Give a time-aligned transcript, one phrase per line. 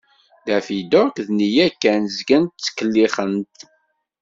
[0.45, 3.57] Daffy Duck d nneyya kan, zgan ttkellixen-t.